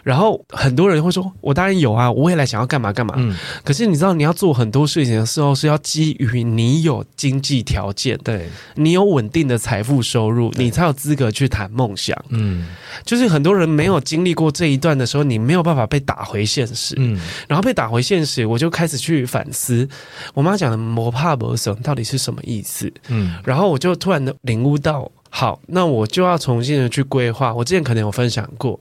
[0.06, 12.16] 然后很多人会说：“我当然有啊，我未来想要干嘛干嘛。”嗯，可是你知道，你要做很多事情的时候，是要基于你有经济条件，对，你有稳定的财富收入，你才有资格去谈梦想。
[12.28, 12.68] 嗯，
[13.04, 16.94] 就是很多人没有经历过这一段的时候，你没有办法被打回现实。
[16.98, 19.88] 嗯，然后被打回现实，我就开始去反思
[20.34, 22.88] 我妈讲的“魔怕魔神”到底是什么意思。
[23.08, 25.10] 嗯，然后我就突然的领悟到。
[25.28, 27.52] 好，那我就要重新的去规划。
[27.52, 28.78] 我之前可能有分享过，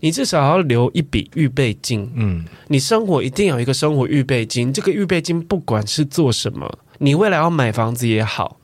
[0.00, 2.10] 你至少要留一笔预备金。
[2.14, 4.72] 嗯，你生活一定有一个生活预备金。
[4.72, 8.58] 这个预备金不管是做什么，你未来要买房子也好。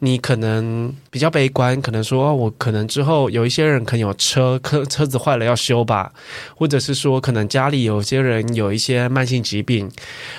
[0.00, 6.12] 你可能比较悲观，可能说，我可能之后有一些人可能有车，车车子坏了要修吧，
[6.54, 9.90] 或者是说，可能家里有些人有一些慢性疾病。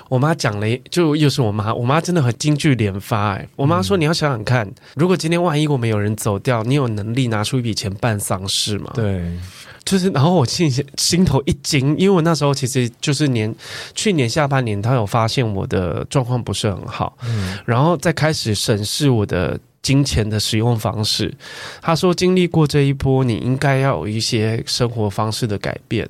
[0.07, 3.33] 我妈讲了，就又是我妈，我妈真的很金句连发。
[3.33, 8.91] 哎，我妈说，你要想想看，如果今天万一我们有人走掉，你有能力拿出一笔钱办丧事吗？
[8.95, 9.23] 对。
[9.89, 13.53] 就是，然后我心心头一惊，因为我那时候其实就是年
[13.95, 19.59] 去年下半年，他有发现我的状况不是很好，嗯，然后再开始审视我的。
[19.81, 21.33] 金钱的使用方式，
[21.81, 26.07] 他说经历过这一波，你应该要有一些生活方式的改变。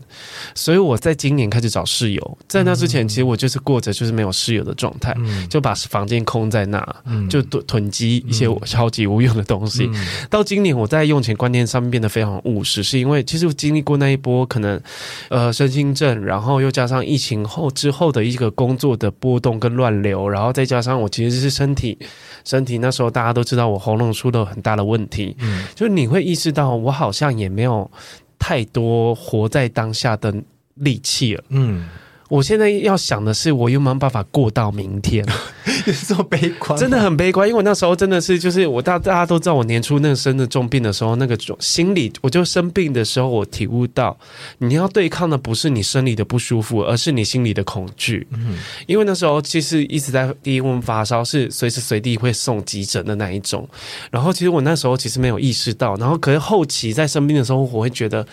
[0.55, 5.15] 所以我在今年开始找室友，在那之前，其实我就是过着就是没有室友的状态，
[5.49, 6.83] 就把房间空在那，
[7.29, 9.87] 就囤囤积一些超级无用的东西。
[10.31, 14.81] 到今年，我在用钱观念上面变得非常务实，是因为其实我经历过那一波可能
[15.29, 21.95] 呃身心症，然后又加上疫情后之后的一个工作的波动跟乱流，然后再加上我其实是身体
[22.43, 23.58] 身体那时候大家都知道。
[23.67, 27.89] 我喉咙出了很大的问题，嗯，就是你会意识到我好像也没有
[28.37, 30.33] 太多活在当下的
[30.75, 31.89] 力气了，嗯。
[32.29, 35.25] 我现在要想的是，我有没有办法过到明天？
[36.07, 37.47] 这么悲观，真的很悲观。
[37.47, 44.15] 因为我那时候真的是，就是我大大家都知道，我年初那个生的重病的时候，那个心理，我就生病的时候，我体悟到，
[44.59, 48.27] 你要对抗的不是你生理的不舒服，而是你心里的恐惧。
[48.31, 53.67] 嗯，因为那时候其实一直在低温发烧，是随时随地会送急诊的那一种。
[54.11, 58.25] 然后其实我那时候其实没有意识到，然后可是后期在生病的时候，我会觉得。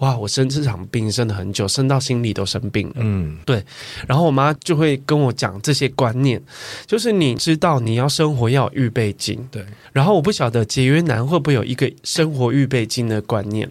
[0.00, 0.16] 哇！
[0.16, 2.94] 我生这场病生了很久，生到心里都生病了。
[2.98, 3.64] 嗯，对。
[4.06, 6.40] 然后我妈就会跟我讲这些观念，
[6.86, 9.38] 就是你知道你要生活要有预备金。
[9.50, 9.64] 对。
[9.92, 13.68] 然后我不晓得节约男会不会有一个生活预备金的观念。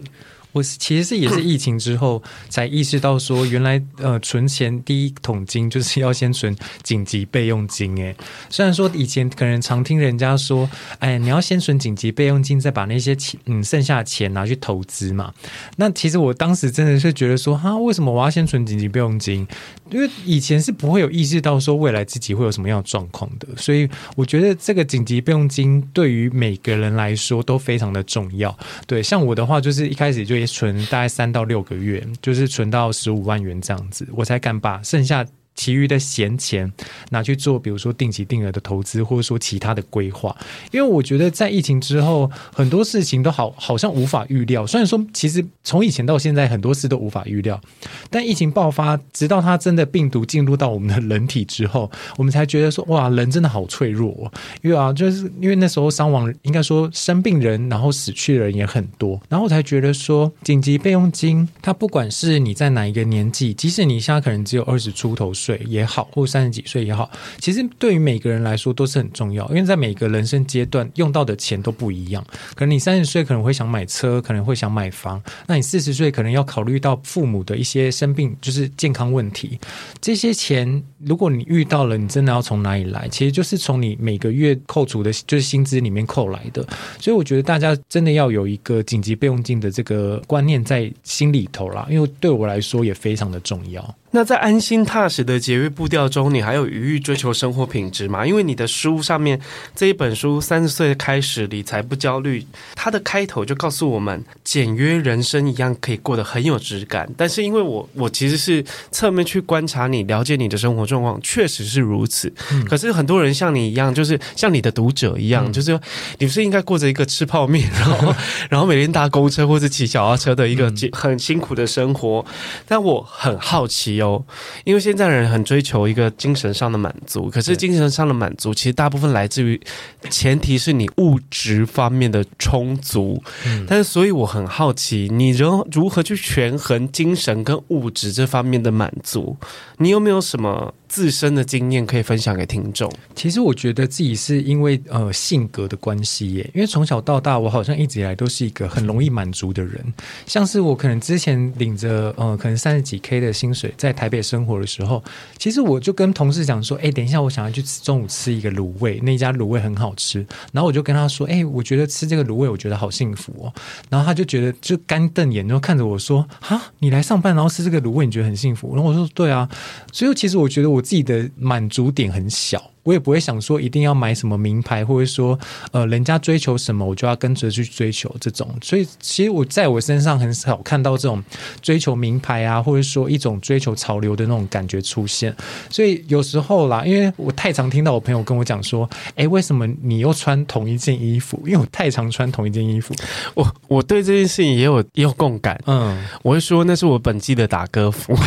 [0.52, 7.94] 我其实是也是疫情之后才意识到说，原来呃存钱第一桶金就是 要先存紧急备用金。
[7.96, 8.16] 诶，
[8.48, 10.68] 虽然说以前可能常听人家说，
[11.00, 15.32] 哎，你要先存紧急备用金，再把那些钱嗯剩下的钱拿去投资嘛。
[15.76, 19.46] 那其实我当时真的是觉得说，哈，为什么我要先存紧急备用金？
[19.90, 23.46] 因为以前是不会有意识到说未来自己会有什么样的状况的。
[23.56, 28.56] 所以我觉得这个紧急备用金对于每个人来说都非常的重要。
[28.86, 30.37] 对，像我的话，就是一开始就。
[30.46, 35.24] 存大概三到六个月，就是存到十五万元这样子，我才敢把剩下。
[35.58, 36.72] 其余的闲钱
[37.10, 40.34] 拿去做，比如说定期定额的投资，或者说其他的规划。
[40.70, 44.64] 因为我觉得在疫情之后，很多事情都好好像无法预料。
[44.64, 47.60] 虽然说其实从以前到现在很多事都无法预料，
[48.08, 54.10] 但疫情爆发，直到它真的病毒进入到我们的人体之后，我们才觉得说哇，人真的好脆弱。
[54.12, 65.58] 哦因为啊，就是因为那时候伤亡，应该说生病人，然后死去的人也很多，然后我才觉得说紧急备用金，它不管是你在哪一个年纪，即使你现在可能只有二十出头岁。
[65.68, 72.24] 也好，或三十几岁也好，其实对于每个人来说都是很重要，因为在每个人生阶段用到的钱都不一样。
[72.54, 79.58] 可能你三十岁可能会想买车，可能会想买房，那你四十岁可能要考虑到父母的一些生病，就是健康问题。
[80.00, 83.08] 这些钱如果你遇到了，你真的要从哪里来？
[83.08, 86.66] 其实就是从你每个月扣除的，就是薪资里面扣来的。
[87.00, 93.94] 所以我觉得大家真的要有一个紧急备用金的这个观念在心里头啦，因为对我来说也非常的重要。
[94.10, 98.26] 那在安心踏实的节约步调中，你还有余裕追求生活品质吗？
[98.26, 99.38] 因为你的书上面
[99.76, 102.40] 这一本书《三十岁开始理财不焦虑》，
[102.74, 107.06] 它的开头就告诉我们，简约人生一样可以过得很有质感。
[107.18, 112.32] 但是因为我我其实是侧面去观察你，了解你的生活状况，确实是如此。
[112.50, 115.78] 嗯、可是很多人像你一样，就是像你的读者一样，嗯、就是
[116.18, 118.14] 你不是应该过着一个吃泡面，然后
[118.48, 122.24] 然后每天搭公车或者骑脚踏车的一个很辛苦的生活。
[122.66, 123.97] 但我很好奇。
[123.98, 124.24] 有，
[124.64, 129.60] 因为现在人很追求一个精神上的满足，可是精神上的满足其实大部分来自于，
[130.08, 133.22] 前提是你物质方面的充足。
[133.46, 139.36] 嗯，但是所以我很好奇，你如如何去权衡精神跟物质这方面的满足？
[139.76, 142.90] 你有没有什么自身的经验可以分享给听众？
[143.14, 149.84] 其实我觉得自己是因为呃性格的关系耶，因为从小到大我好像一直以来都是一个很容易满足的人。
[150.26, 155.04] 像是我可能之前领着呃可能三十几 K 的薪水在台北生活的时候，
[155.36, 160.26] 其实我就跟同事讲说，哎，等一下我想要去吃中午吃一个卤味，那家卤味很好吃。
[160.52, 163.52] 然后我就跟他说，哎，我觉得吃这个卤味我觉得好幸福哦。
[163.90, 168.74] 然后他就觉得就干瞪眼，然后看着我说，哈，你来上班然后吃这个卤味你觉得很幸福？
[168.74, 169.46] 然后我说，对啊。
[169.92, 170.77] 所以其实我觉得我。
[170.78, 175.36] 我自己的满足点很小，我也不会想说一定要买什么名牌，或者说
[175.72, 178.48] 呃，人家追求什么，我就要跟着去追求这种。
[178.62, 181.20] 所以其实我在我身上很少看到这种
[181.60, 185.34] 追求名牌啊，或者说一种追求潮流的那种感觉出现。
[185.68, 191.42] 所以有时候啦，因为我太常听到我朋友跟我讲说，哎，为什么你又穿同一件衣服？
[191.44, 192.94] 因为我太常穿同一件衣服，
[193.34, 195.60] 我我对这件事情也有也有共感。
[195.66, 198.16] 嗯，我会说那是我本季的打歌服。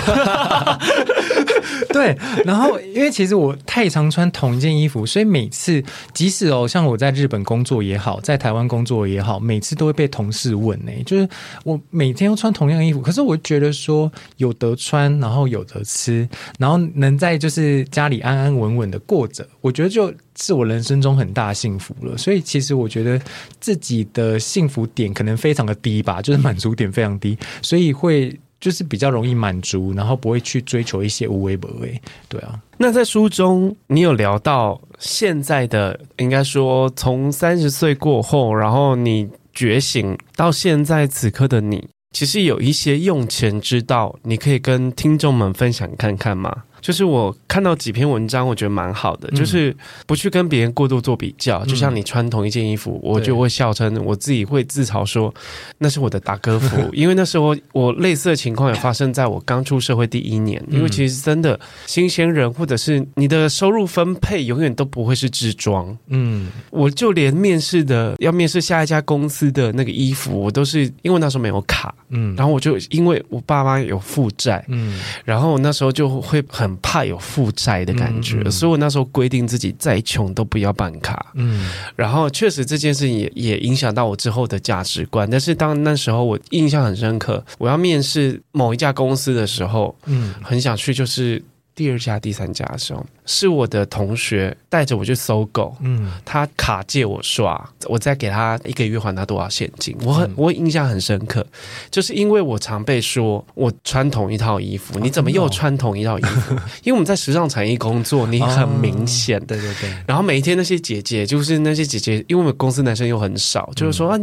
[1.93, 5.83] 对，然后因为其实我太常穿同一件衣服，所以每次
[6.13, 11.27] 即使哦，像我在日本工作也好，在台湾工作也好，每次都会被同事问呢，就是
[11.63, 16.27] 我每天都穿同样的衣服，可是我觉得说有得穿，然后有得吃，
[16.57, 22.17] 然后能在就是家里安安稳稳的过着，我觉得就是我人生中很大幸福了。
[22.17, 23.19] 所以其实我觉得
[23.59, 28.39] 自己的幸福点可能非常的低吧，就是满足点非常低，所以会。
[28.61, 31.99] 就是比较容易满足，然后不会去追求一些无为不为。
[32.29, 32.57] 对啊。
[32.77, 46.63] 那在书中，你有聊到现在的，应该说从三十岁过后，然后你觉醒到现在此刻的你，其实有一些用钱之道，你可以跟听众们分享看看吗？
[46.81, 49.75] 就是我看到几篇文章，我觉得蛮好的，嗯、就是
[50.07, 51.59] 不去跟别人过度做比较。
[51.59, 55.33] 嗯、就像你穿同一件衣服，我就会笑称我自己会自嘲说
[55.77, 60.61] 那是我的打歌服， 因为那时候我类似的情况也发生在我刚出社会第一年。
[60.69, 65.95] 因为其实真的新鲜人或者是你的收入分配永远都不会是制装。
[66.07, 71.93] 嗯，我就连面试的要面试下一家公司的那个衣服，我都是因为那时候没有卡。
[72.09, 76.70] 嗯，然后我就因为我爸妈有负债，嗯，然后那时候就会很。
[76.77, 81.31] 怕有负债的感觉，嗯嗯、所以我那时候规定自己再穷都不要办卡。
[81.35, 85.29] 嗯，然后确实这件事情也也影响到我之后的价值观。
[85.29, 91.41] 但是当那时候我印象很深刻，我要面试某一家公司的时候，嗯，很想去就是。
[91.73, 101.45] 第二家、第三家的时候，是我的同学带着我去搜狗，嗯，他卡借我刷，我再给他一个月还他多少现金，我很我印象很深刻，
[101.89, 106.53] 就是因为我常被说我穿同一套衣服，你怎么又穿同一套衣服？
[106.83, 109.89] 因为我们在时尚产业工作，你很明显，对对对。
[110.05, 114.19] 然后每一天那些姐姐，就是那些姐姐，因为我们公司男生又很少，就是说。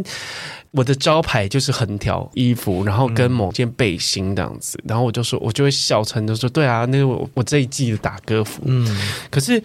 [0.70, 8.86] 我的招牌就是横条衣服，然后跟某件背心这样子，然后我就说，我就会笑称，就说对啊，那个我我这一季的打歌服，嗯，
[9.30, 9.62] 可是。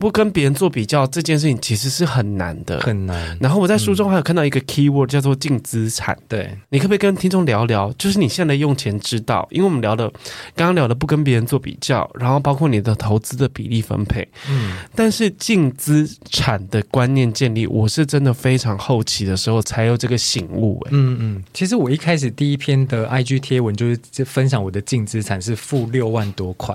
[0.00, 3.36] 不跟别人做比较这件事情其实是很难的，很难。
[3.38, 7.92] 然后我在书中还有看到一个 keyword 叫做净资产，对，你可不可以跟听众聊聊？
[7.98, 10.10] 就是你现在的用钱之道，因为我们聊的
[10.56, 21.44] 刚刚聊的不跟别人做比较，然后包括你的投资的比例分配，嗯，但是净资产的观念建立，我是真的非常后期的时候才有这个醒悟，嗯嗯。
[21.52, 26.74] 其实我一开始第一篇的 IG 贴文就是分享我的净资产是负六万多块，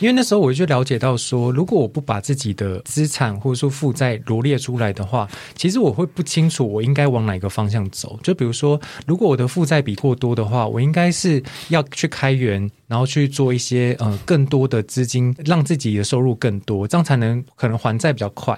[0.00, 8.18] 因为那时候我就了解到说，如果我不把自己的的资产或者说负债罗列出来的话，其实我会不清楚我应该往哪个方向走。
[8.22, 12.70] 就比如说，如果我的负债比过多的话，我应该是要去开源。
[12.86, 18.56] 然后去做一些呃更多的资金，让自己的收入更多，这样才能可能还债比较快。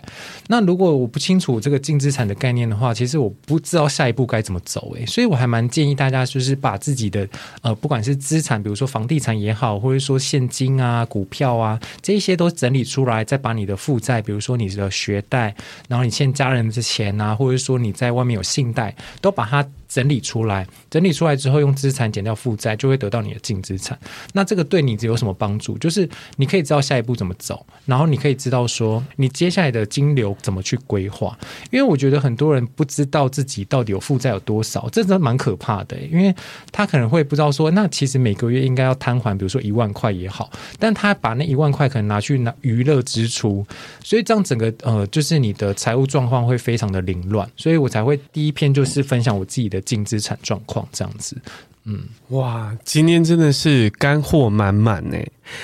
[0.49, 5.05] 那如果我不清楚这个净资产的概念的话，其实我不知道下一步该怎么走诶。
[5.07, 7.29] 所以我还蛮建议大家，就是把自己的
[7.63, 15.55] 呃不管是资产，比如说房地产也好，或者说现金啊、股票啊这些都整理出来，再把你的负债，比如说你的学贷，
[15.89, 19.67] 然后你欠家人的钱啊，或者说你在外面有信贷，都把它。
[19.97, 23.99] 整理出来，整理出来之后，用资产减掉负债，就会得到你的净资产。
[24.35, 25.79] 那这个对你有什么帮助？
[25.79, 31.39] 就是你可以知道下一步怎么走，然后你可以知道说你接下来的金流怎么去规划。
[31.71, 35.97] 因为我觉得很多人不知道自己到底有负债有多少，这真的蛮可怕的。
[36.13, 36.35] 因为
[36.71, 43.67] 他可能会不知道说，那其实每个月应该要摊还，比如说一万块也好，但他把那一万块可能拿去拿娱乐支出，
[44.05, 47.51] 所以这样整个呃，就是你的财务状况会非常的凌乱。
[47.57, 49.81] 所以我才会第一篇就是分享我自己的。
[49.87, 51.41] 净资产状况这样子，
[51.85, 55.17] 嗯，哇，今天真的是干货满满呢。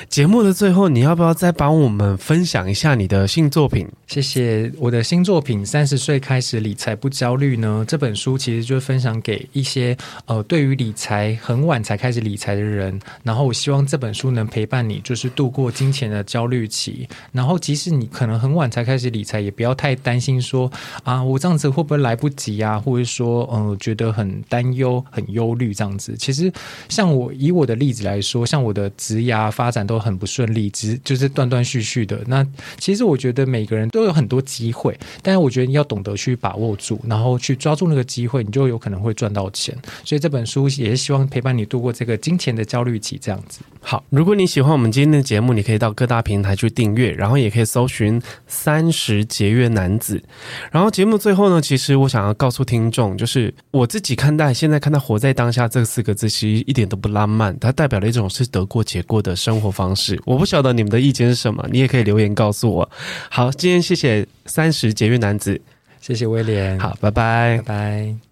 [0.08, 3.88] 节目的最后，你要不要再帮我们分享一下你的新作品？
[4.06, 4.70] 谢谢。
[4.78, 13.00] 我的新作品《三十岁开始理财不焦虑》呢，这本书其实就分享给一些呃，对于理财很晚才开始理财的人。
[13.22, 17.08] 然后我希望这本书能陪伴你，就是度过金钱的焦虑期。
[17.32, 20.70] 然后即使你可能很晚才开始理财，也不要太担心说
[21.02, 22.78] 啊，我这样子会不会来不及啊？
[22.78, 26.14] 或者说呃，觉得很担忧、很忧虑这样子。
[26.16, 26.52] 其实
[26.88, 32.20] 像我以我的例子来说，像我的职涯发展都很不顺利，只就是断断续续的。
[32.26, 32.46] 那
[32.78, 39.74] 其实我觉得每个人都有很多机会，但是我觉得你要懂得去把握住，然后去抓住那个机会，你就有可能会赚到钱。
[40.04, 43.60] 所以这本书也是希望陪伴你度过这个金钱的焦虑期，这样子。
[43.80, 50.22] 好，如果你喜欢我们今天的节目，你可以到各大平台去订阅，然后也可以搜寻“三十节约男子”。
[50.70, 60.20] 然后节目最后呢，其实我想要告诉听众，就是我自己看待现在看待“活在当下”这四个字，其实一点都不浪漫，它代表了一种是得过且过的生活活方式。
[60.26, 62.90] 我不晓得你们的意见是什么，你也可以留言告诉我。
[63.30, 65.60] 好，今天谢谢三十节约男子，
[66.00, 68.22] 谢谢威廉，好，拜拜，拜拜。